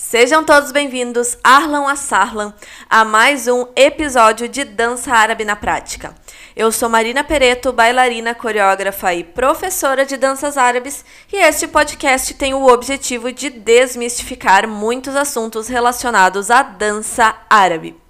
Sejam 0.00 0.44
todos 0.44 0.70
bem-vindos, 0.70 1.36
Arlan 1.42 1.90
Assarlan, 1.90 2.54
a 2.88 3.04
mais 3.04 3.48
um 3.48 3.66
episódio 3.74 4.48
de 4.48 4.62
Dança 4.62 5.12
Árabe 5.12 5.44
na 5.44 5.56
Prática. 5.56 6.14
Eu 6.54 6.70
sou 6.70 6.88
Marina 6.88 7.24
Pereto, 7.24 7.72
bailarina, 7.72 8.32
coreógrafa 8.32 9.12
e 9.12 9.24
professora 9.24 10.06
de 10.06 10.16
danças 10.16 10.56
árabes, 10.56 11.04
e 11.32 11.36
este 11.38 11.66
podcast 11.66 12.32
tem 12.34 12.54
o 12.54 12.68
objetivo 12.68 13.32
de 13.32 13.50
desmistificar 13.50 14.68
muitos 14.68 15.16
assuntos 15.16 15.66
relacionados 15.66 16.48
à 16.48 16.62
dança 16.62 17.34
árabe. 17.50 18.00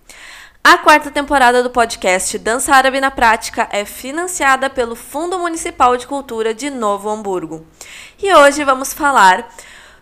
A 0.62 0.76
quarta 0.76 1.10
temporada 1.10 1.62
do 1.62 1.70
podcast 1.70 2.36
Dança 2.36 2.74
Árabe 2.74 3.00
na 3.00 3.10
Prática 3.10 3.66
é 3.72 3.86
financiada 3.86 4.68
pelo 4.68 4.94
Fundo 4.94 5.38
Municipal 5.38 5.96
de 5.96 6.06
Cultura 6.06 6.52
de 6.52 6.68
Novo 6.68 7.08
Hamburgo. 7.08 7.66
E 8.22 8.30
hoje 8.34 8.62
vamos 8.62 8.92
falar 8.92 9.48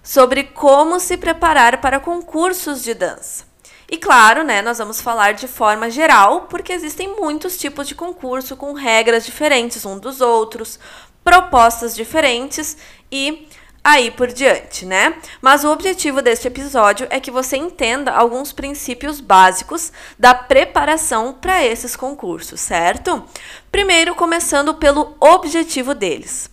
sobre 0.07 0.45
como 0.45 1.01
se 1.01 1.17
preparar 1.17 1.81
para 1.81 1.99
concursos 1.99 2.85
de 2.85 2.95
dança. 2.95 3.45
E 3.91 3.97
claro, 3.97 4.45
né, 4.45 4.63
nós 4.63 4.79
vamos 4.79 5.01
falar 5.01 5.35
de 5.35 5.49
forma 5.49 5.91
geral, 5.91 6.43
porque 6.43 6.73
existem 6.73 7.09
muitos 7.17 7.59
tipos 7.59 7.89
de 7.89 7.95
concurso 7.97 8.57
com 8.57 8.73
regras 8.73 9.27
diferentes 9.27 9.85
um 9.85 9.99
dos 9.99 10.21
outros, 10.21 10.79
propostas 11.25 11.97
diferentes 11.97 12.77
e 13.11 13.49
aí 13.83 14.13
por 14.13 14.29
diante, 14.29 14.87
né? 14.87 15.17
Mas 15.43 15.65
o 15.65 15.73
objetivo 15.73 16.23
deste 16.23 16.47
episódio 16.47 17.09
é 17.11 17.19
que 17.19 17.31
você 17.31 17.57
entenda 17.57 18.13
alguns 18.13 18.53
princípios 18.53 19.21
básicos 19.21 19.93
da 20.17 20.35
preparação 20.35 21.33
para 21.33 21.65
esses 21.65 21.97
concursos, 21.97 22.61
certo? 22.61 23.25
Primeiro, 23.73 24.15
começando 24.15 24.75
pelo 24.75 25.17
objetivo 25.19 25.95
deles. 25.95 26.49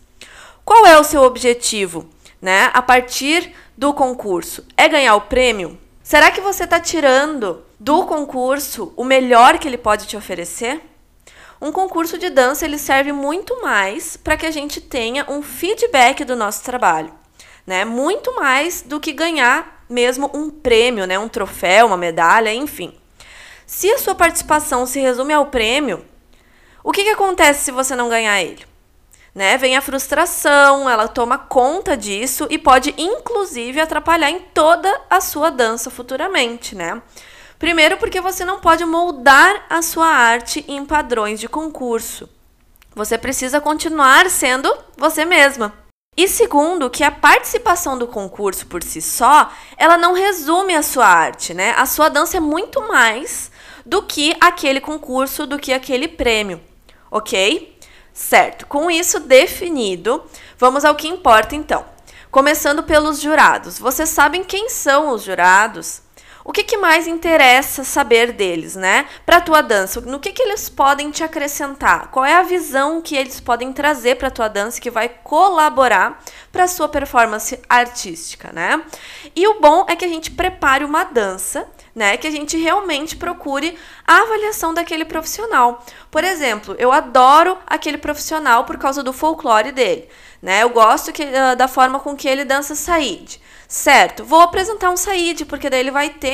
Qual 0.66 0.88
é 0.88 0.98
o 0.98 1.04
seu 1.04 1.22
objetivo? 1.22 2.10
Né, 2.44 2.70
a 2.74 2.82
partir 2.82 3.54
do 3.78 3.94
concurso 3.94 4.66
é 4.76 4.90
ganhar 4.90 5.16
o 5.16 5.22
prêmio? 5.22 5.80
Será 6.04 6.30
que 6.30 6.42
você 6.42 6.66
está 6.66 6.78
tirando 6.78 7.64
do 7.80 8.06
concurso 8.06 8.92
o 8.98 9.06
melhor 9.06 9.58
que 9.58 9.66
ele 9.66 9.78
pode 9.78 10.06
te 10.06 10.18
oferecer? 10.18 10.82
Um 11.62 11.72
concurso 11.72 12.18
de 12.18 12.30
dança 12.30 12.66
ele 12.66 12.78
serve 12.78 13.14
muito 13.14 13.62
mais 13.62 14.18
para 14.18 14.36
que 14.36 14.46
a 14.46 14.52
gente 14.52 14.82
tenha 14.82 15.26
um 15.32 15.42
feedback 15.42 16.26
do 16.26 16.36
nosso 16.36 16.66
trabalho, 16.66 17.14
né? 17.66 17.86
Muito 17.86 18.36
mais 18.36 18.82
do 18.82 19.00
que 19.00 19.14
ganhar 19.14 19.86
mesmo 19.90 20.30
um 20.34 20.50
prêmio, 20.50 21.08
né? 21.08 21.18
Um 21.18 21.30
troféu, 21.30 21.88
uma 21.88 21.96
medalha, 21.96 22.54
enfim. 22.54 22.94
Se 23.66 23.90
a 23.90 23.98
sua 23.98 24.16
participação 24.16 24.86
se 24.86 25.00
resume 25.00 25.34
ao 25.34 25.46
prêmio, 25.46 26.06
o 26.84 26.92
que, 26.92 27.06
que 27.06 27.12
acontece 27.12 27.64
se 27.64 27.72
você 27.72 27.96
não 27.96 28.10
ganhar 28.10 28.42
ele? 28.42 28.66
Né? 29.34 29.58
Vem 29.58 29.76
a 29.76 29.82
frustração, 29.82 30.90
ela 30.90 31.08
toma 31.08 31.38
conta 31.38 31.98
disso 31.98 32.48
e 32.50 32.58
pode 32.58 32.94
inclusive 32.98 33.80
atrapalhar 33.80 34.30
em 34.30 34.40
toda 34.54 35.02
a 35.10 35.20
sua 35.20 35.50
dança 35.50 35.90
futuramente, 35.90 36.76
né? 36.76 37.02
Primeiro, 37.58 37.98
porque 37.98 38.20
você 38.20 38.44
não 38.44 38.60
pode 38.60 38.84
moldar 38.84 39.66
a 39.70 39.82
sua 39.82 40.08
arte 40.08 40.66
em 40.68 40.86
padrões 40.86 41.40
de 41.40 41.48
concurso. 41.48 42.30
Você 42.94 43.18
precisa 43.18 43.62
continuar 43.62 44.30
sendo 44.30 44.72
você 44.98 45.26
mesma. 45.26 45.74
E 46.16 46.28
segundo, 46.28 46.92
que 46.92 47.04
a 47.04 47.10
participação 47.10 47.98
do 47.98 48.06
concurso 48.06 48.68
por 48.68 48.84
si 48.84 49.02
só, 49.02 49.52
ela 49.78 49.98
não 49.98 50.14
resume 50.14 50.76
a 50.76 50.84
sua 50.84 51.08
arte, 51.08 51.56
né? 51.56 51.74
A 51.76 51.88
sua 51.88 52.08
dança 52.08 52.38
é 52.38 52.40
muito 52.40 52.88
mais 52.88 53.50
do 53.84 54.04
que 54.04 54.36
aquele 54.40 54.80
concurso, 54.80 55.48
do 55.48 55.58
que 55.58 55.74
aquele 55.74 56.08
prêmio, 56.08 56.62
ok? 57.10 57.73
Certo, 58.14 58.68
com 58.68 58.92
isso 58.92 59.20
definido, 59.20 60.24
vamos 60.58 60.86
ao 60.86 60.96
que 60.96 61.08
importa 61.08 61.56
então. 61.56 61.84
Começando 62.30 62.84
pelos 62.84 63.20
jurados. 63.20 63.80
Vocês 63.80 64.10
sabem 64.10 64.44
quem 64.44 64.70
são 64.70 65.10
os 65.10 65.24
jurados? 65.24 66.02
O 66.46 66.52
que, 66.52 66.64
que 66.64 66.78
mais 66.78 67.08
interessa 67.08 67.84
saber 67.84 68.34
deles, 68.34 68.76
né? 68.76 69.08
Para 69.26 69.40
tua 69.40 69.62
dança, 69.62 70.02
no 70.02 70.20
que, 70.20 70.32
que 70.32 70.44
eles 70.44 70.68
podem 70.68 71.10
te 71.10 71.24
acrescentar? 71.24 72.12
Qual 72.12 72.26
é 72.26 72.36
a 72.36 72.44
visão 72.44 73.02
que 73.02 73.16
eles 73.16 73.40
podem 73.40 73.72
trazer 73.72 74.16
para 74.16 74.30
tua 74.30 74.48
dança 74.48 74.82
que 74.82 74.92
vai 74.92 75.08
colaborar 75.08 76.22
para 76.52 76.68
sua 76.68 76.90
performance 76.90 77.60
artística, 77.70 78.52
né? 78.52 78.84
E 79.36 79.48
o 79.48 79.62
bom 79.62 79.86
é 79.88 79.96
que 79.96 80.06
a 80.06 80.10
gente 80.10 80.32
prepare 80.32 80.84
uma 80.84 81.04
dança 81.04 81.68
né? 81.96 82.18
Que 82.18 82.28
a 82.28 82.32
gente 82.32 82.58
realmente 82.58 83.16
procure 83.16 83.78
a 84.06 84.22
avaliação 84.22 84.74
daquele 84.74 85.06
profissional. 85.06 85.86
Por 86.10 86.24
exemplo, 86.24 86.76
eu 86.80 86.92
adoro 86.92 87.58
aquele 87.68 87.98
profissional 87.98 88.64
por 88.66 88.78
causa 88.78 89.04
do 89.04 89.14
folclore 89.14 89.72
dele, 89.72 90.10
né? 90.42 90.64
Eu 90.64 90.70
gosto 90.70 91.12
que, 91.12 91.24
uh, 91.24 91.56
da 91.56 91.68
forma 91.68 92.00
com 92.00 92.16
que 92.16 92.28
ele 92.28 92.44
dança 92.44 92.76
saíde. 92.76 93.42
Certo, 93.68 94.24
vou 94.24 94.42
apresentar 94.42 94.90
um 94.92 94.98
saíde, 94.98 95.46
porque 95.46 95.70
daí 95.70 95.80
ele 95.80 95.92
vai 95.92 96.10
ter 96.10 96.33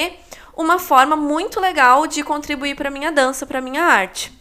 uma 0.55 0.77
forma 0.77 1.15
muito 1.15 1.59
legal 1.59 2.05
de 2.07 2.23
contribuir 2.23 2.75
para 2.75 2.89
minha 2.89 3.11
dança, 3.11 3.45
para 3.45 3.61
minha 3.61 3.83
arte 3.83 4.39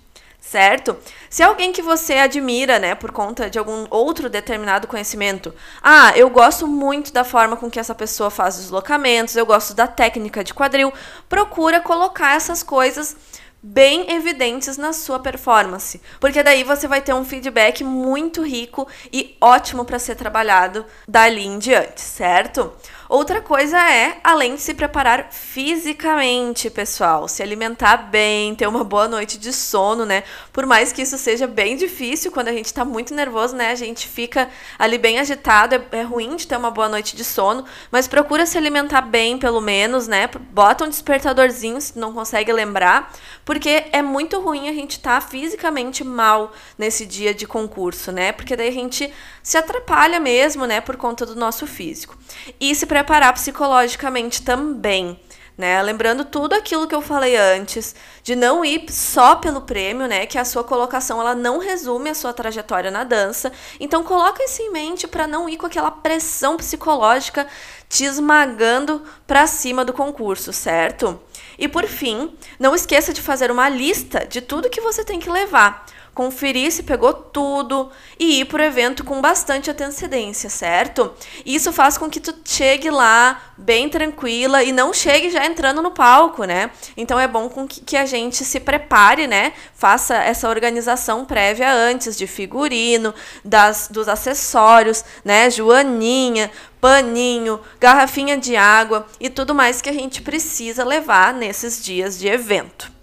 certo? 0.48 0.96
Se 1.28 1.42
alguém 1.42 1.72
que 1.72 1.82
você 1.82 2.14
admira, 2.14 2.78
né, 2.78 2.94
por 2.94 3.12
conta 3.12 3.50
de 3.50 3.58
algum 3.58 3.86
outro 3.90 4.30
determinado 4.30 4.86
conhecimento, 4.86 5.52
ah, 5.82 6.12
eu 6.16 6.30
gosto 6.30 6.66
muito 6.66 7.12
da 7.12 7.22
forma 7.22 7.54
com 7.54 7.70
que 7.70 7.78
essa 7.78 7.94
pessoa 7.94 8.30
faz 8.30 8.56
os 8.56 8.62
deslocamentos, 8.62 9.36
eu 9.36 9.44
gosto 9.44 9.74
da 9.74 9.86
técnica 9.86 10.42
de 10.42 10.54
quadril, 10.54 10.92
procura 11.28 11.80
colocar 11.82 12.34
essas 12.34 12.62
coisas 12.62 13.14
bem 13.62 14.10
evidentes 14.12 14.76
na 14.76 14.92
sua 14.92 15.18
performance, 15.18 16.00
porque 16.20 16.42
daí 16.42 16.62
você 16.62 16.86
vai 16.86 17.00
ter 17.00 17.12
um 17.12 17.24
feedback 17.24 17.82
muito 17.82 18.42
rico 18.42 18.86
e 19.12 19.36
ótimo 19.40 19.84
para 19.84 19.98
ser 19.98 20.14
trabalhado 20.14 20.86
dali 21.06 21.44
em 21.44 21.58
diante, 21.58 22.00
certo? 22.00 22.72
Outra 23.08 23.40
coisa 23.40 23.78
é, 23.78 24.18
além 24.22 24.54
de 24.54 24.60
se 24.60 24.74
preparar 24.74 25.28
fisicamente, 25.30 26.68
pessoal, 26.68 27.26
se 27.26 27.42
alimentar 27.42 27.96
bem, 27.96 28.54
ter 28.54 28.66
uma 28.66 28.84
boa 28.84 29.08
noite 29.08 29.38
de 29.38 29.50
sono, 29.50 30.04
né? 30.04 30.24
Por 30.52 30.66
mais 30.66 30.92
que 30.92 31.00
isso 31.00 31.16
seja 31.16 31.46
bem 31.46 31.74
difícil 31.74 32.30
quando 32.30 32.48
a 32.48 32.52
gente 32.52 32.72
tá 32.72 32.84
muito 32.84 33.14
nervoso, 33.14 33.56
né? 33.56 33.70
A 33.70 33.74
gente 33.74 34.06
fica 34.06 34.50
ali 34.78 34.98
bem 34.98 35.18
agitado, 35.18 35.74
é, 35.74 35.82
é 35.92 36.02
ruim 36.02 36.36
de 36.36 36.46
ter 36.46 36.58
uma 36.58 36.70
boa 36.70 36.86
noite 36.86 37.16
de 37.16 37.24
sono, 37.24 37.64
mas 37.90 38.06
procura 38.06 38.44
se 38.44 38.58
alimentar 38.58 39.00
bem, 39.00 39.38
pelo 39.38 39.62
menos, 39.62 40.06
né? 40.06 40.28
Bota 40.50 40.84
um 40.84 40.88
despertadorzinho 40.90 41.80
se 41.80 41.98
não 41.98 42.12
consegue 42.12 42.52
lembrar, 42.52 43.10
porque 43.48 43.86
é 43.92 44.02
muito 44.02 44.38
ruim 44.40 44.68
a 44.68 44.74
gente 44.74 44.98
estar 44.98 45.22
tá 45.22 45.26
fisicamente 45.26 46.04
mal 46.04 46.52
nesse 46.76 47.06
dia 47.06 47.32
de 47.32 47.46
concurso, 47.46 48.12
né? 48.12 48.30
Porque 48.30 48.54
daí 48.54 48.68
a 48.68 48.72
gente 48.72 49.10
se 49.42 49.56
atrapalha 49.56 50.20
mesmo, 50.20 50.66
né, 50.66 50.82
por 50.82 50.98
conta 50.98 51.24
do 51.24 51.34
nosso 51.34 51.66
físico. 51.66 52.14
E 52.60 52.74
se 52.74 52.84
preparar 52.84 53.32
psicologicamente 53.32 54.42
também. 54.42 55.18
Né? 55.56 55.80
Lembrando 55.80 56.26
tudo 56.26 56.52
aquilo 56.52 56.86
que 56.86 56.94
eu 56.94 57.00
falei 57.00 57.36
antes, 57.36 57.96
de 58.22 58.36
não 58.36 58.62
ir 58.62 58.84
só 58.92 59.36
pelo 59.36 59.62
prêmio, 59.62 60.06
né? 60.06 60.26
Que 60.26 60.36
a 60.36 60.44
sua 60.44 60.62
colocação 60.62 61.18
ela 61.18 61.34
não 61.34 61.58
resume 61.58 62.10
a 62.10 62.14
sua 62.14 62.34
trajetória 62.34 62.90
na 62.90 63.02
dança. 63.02 63.50
Então 63.80 64.04
coloca 64.04 64.44
isso 64.44 64.60
em 64.60 64.70
mente 64.70 65.08
para 65.08 65.26
não 65.26 65.48
ir 65.48 65.56
com 65.56 65.64
aquela 65.64 65.90
pressão 65.90 66.58
psicológica 66.58 67.46
te 67.88 68.04
esmagando 68.04 69.02
para 69.26 69.46
cima 69.46 69.86
do 69.86 69.94
concurso, 69.94 70.52
certo? 70.52 71.18
E 71.58 71.66
por 71.66 71.86
fim, 71.86 72.32
não 72.58 72.74
esqueça 72.74 73.12
de 73.12 73.20
fazer 73.20 73.50
uma 73.50 73.68
lista 73.68 74.26
de 74.26 74.40
tudo 74.40 74.70
que 74.70 74.80
você 74.80 75.04
tem 75.04 75.18
que 75.18 75.30
levar 75.30 75.84
conferir 76.18 76.72
se 76.72 76.82
pegou 76.82 77.12
tudo 77.12 77.92
e 78.18 78.40
ir 78.40 78.46
pro 78.46 78.60
evento 78.60 79.04
com 79.04 79.20
bastante 79.20 79.70
antecedência, 79.70 80.50
certo? 80.50 81.14
Isso 81.46 81.72
faz 81.72 81.96
com 81.96 82.10
que 82.10 82.18
tu 82.18 82.34
chegue 82.44 82.90
lá 82.90 83.40
bem 83.56 83.88
tranquila 83.88 84.64
e 84.64 84.72
não 84.72 84.92
chegue 84.92 85.30
já 85.30 85.46
entrando 85.46 85.80
no 85.80 85.92
palco, 85.92 86.42
né? 86.42 86.72
Então 86.96 87.20
é 87.20 87.28
bom 87.28 87.48
com 87.48 87.68
que 87.68 87.96
a 87.96 88.04
gente 88.04 88.44
se 88.44 88.58
prepare, 88.58 89.28
né? 89.28 89.52
Faça 89.72 90.16
essa 90.16 90.48
organização 90.48 91.24
prévia 91.24 91.72
antes 91.72 92.16
de 92.16 92.26
figurino, 92.26 93.14
das, 93.44 93.86
dos 93.88 94.08
acessórios, 94.08 95.04
né? 95.24 95.48
Joaninha, 95.48 96.50
paninho, 96.80 97.60
garrafinha 97.80 98.36
de 98.36 98.56
água 98.56 99.06
e 99.20 99.28
tudo 99.28 99.54
mais 99.54 99.80
que 99.82 99.88
a 99.90 99.92
gente 99.92 100.22
precisa 100.22 100.84
levar 100.84 101.34
nesses 101.34 101.82
dias 101.82 102.18
de 102.18 102.28
evento. 102.28 102.98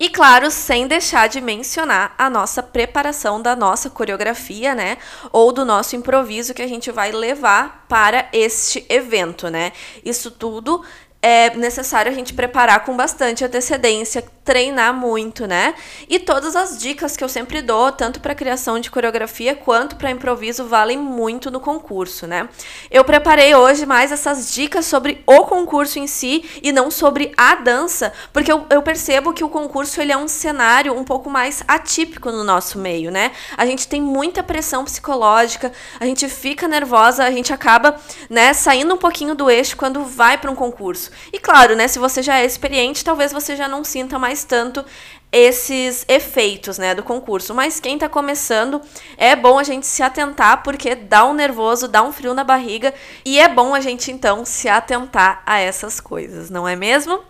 E 0.00 0.08
claro, 0.08 0.48
sem 0.48 0.86
deixar 0.86 1.28
de 1.28 1.40
mencionar 1.40 2.14
a 2.16 2.30
nossa 2.30 2.62
preparação 2.62 3.42
da 3.42 3.56
nossa 3.56 3.90
coreografia, 3.90 4.72
né? 4.72 4.96
Ou 5.32 5.50
do 5.50 5.64
nosso 5.64 5.96
improviso 5.96 6.54
que 6.54 6.62
a 6.62 6.68
gente 6.68 6.92
vai 6.92 7.10
levar 7.10 7.84
para 7.88 8.28
este 8.32 8.86
evento, 8.88 9.48
né? 9.48 9.72
Isso 10.04 10.30
tudo 10.30 10.84
é 11.20 11.54
necessário 11.56 12.10
a 12.10 12.14
gente 12.14 12.32
preparar 12.32 12.84
com 12.84 12.96
bastante 12.96 13.44
antecedência, 13.44 14.24
treinar 14.44 14.94
muito, 14.94 15.46
né? 15.46 15.74
E 16.08 16.18
todas 16.18 16.54
as 16.54 16.78
dicas 16.78 17.16
que 17.16 17.24
eu 17.24 17.28
sempre 17.28 17.60
dou, 17.60 17.90
tanto 17.90 18.20
para 18.20 18.34
criação 18.36 18.78
de 18.78 18.90
coreografia 18.90 19.54
quanto 19.54 19.96
para 19.96 20.10
improviso, 20.10 20.64
valem 20.64 20.96
muito 20.96 21.50
no 21.50 21.58
concurso, 21.58 22.26
né? 22.26 22.48
Eu 22.90 23.04
preparei 23.04 23.54
hoje 23.54 23.84
mais 23.84 24.12
essas 24.12 24.52
dicas 24.54 24.86
sobre 24.86 25.22
o 25.26 25.44
concurso 25.44 25.98
em 25.98 26.06
si 26.06 26.48
e 26.62 26.70
não 26.70 26.90
sobre 26.90 27.32
a 27.36 27.56
dança, 27.56 28.12
porque 28.32 28.50
eu, 28.50 28.64
eu 28.70 28.80
percebo 28.80 29.32
que 29.32 29.42
o 29.42 29.50
concurso 29.50 30.00
ele 30.00 30.12
é 30.12 30.16
um 30.16 30.28
cenário 30.28 30.96
um 30.96 31.04
pouco 31.04 31.28
mais 31.28 31.64
atípico 31.66 32.30
no 32.30 32.44
nosso 32.44 32.78
meio, 32.78 33.10
né? 33.10 33.32
A 33.56 33.66
gente 33.66 33.88
tem 33.88 34.00
muita 34.00 34.42
pressão 34.42 34.84
psicológica, 34.84 35.72
a 35.98 36.06
gente 36.06 36.28
fica 36.28 36.68
nervosa, 36.68 37.24
a 37.24 37.30
gente 37.30 37.52
acaba, 37.52 37.96
né, 38.30 38.52
saindo 38.54 38.94
um 38.94 38.98
pouquinho 38.98 39.34
do 39.34 39.50
eixo 39.50 39.76
quando 39.76 40.04
vai 40.04 40.38
para 40.38 40.50
um 40.50 40.54
concurso 40.54 41.07
isso. 41.08 41.28
E 41.32 41.38
claro, 41.38 41.74
né, 41.74 41.88
se 41.88 41.98
você 41.98 42.22
já 42.22 42.38
é 42.38 42.44
experiente, 42.44 43.04
talvez 43.04 43.32
você 43.32 43.56
já 43.56 43.68
não 43.68 43.82
sinta 43.82 44.18
mais 44.18 44.44
tanto 44.44 44.84
esses 45.30 46.06
efeitos, 46.08 46.78
né, 46.78 46.94
do 46.94 47.02
concurso. 47.02 47.54
Mas 47.54 47.80
quem 47.80 47.94
está 47.94 48.08
começando, 48.08 48.80
é 49.16 49.36
bom 49.36 49.58
a 49.58 49.62
gente 49.62 49.86
se 49.86 50.02
atentar 50.02 50.62
porque 50.62 50.94
dá 50.94 51.24
um 51.24 51.34
nervoso, 51.34 51.88
dá 51.88 52.02
um 52.02 52.12
frio 52.12 52.34
na 52.34 52.44
barriga 52.44 52.94
e 53.24 53.38
é 53.38 53.48
bom 53.48 53.74
a 53.74 53.80
gente 53.80 54.10
então 54.10 54.44
se 54.44 54.68
atentar 54.68 55.42
a 55.44 55.58
essas 55.58 56.00
coisas, 56.00 56.50
não 56.50 56.66
é 56.66 56.76
mesmo? 56.76 57.20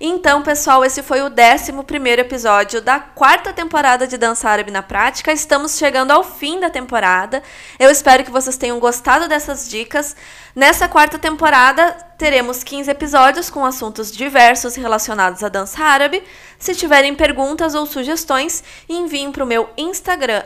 Então, 0.00 0.42
pessoal, 0.42 0.84
esse 0.84 1.02
foi 1.02 1.20
o 1.22 1.26
11 1.26 1.72
episódio 2.20 2.80
da 2.80 3.00
quarta 3.00 3.52
temporada 3.52 4.06
de 4.06 4.16
Dança 4.16 4.48
Árabe 4.48 4.70
na 4.70 4.80
Prática. 4.80 5.32
Estamos 5.32 5.76
chegando 5.76 6.12
ao 6.12 6.22
fim 6.22 6.60
da 6.60 6.70
temporada. 6.70 7.42
Eu 7.80 7.90
espero 7.90 8.24
que 8.24 8.30
vocês 8.30 8.56
tenham 8.56 8.78
gostado 8.78 9.26
dessas 9.26 9.68
dicas. 9.68 10.14
Nessa 10.54 10.86
quarta 10.86 11.18
temporada, 11.18 11.90
teremos 12.16 12.62
15 12.62 12.88
episódios 12.88 13.50
com 13.50 13.64
assuntos 13.64 14.12
diversos 14.12 14.76
relacionados 14.76 15.42
à 15.42 15.48
dança 15.48 15.82
árabe. 15.82 16.22
Se 16.60 16.76
tiverem 16.76 17.16
perguntas 17.16 17.74
ou 17.74 17.84
sugestões, 17.84 18.62
enviem 18.88 19.32
para 19.32 19.42
o 19.42 19.46
meu 19.48 19.68
Instagram, 19.76 20.44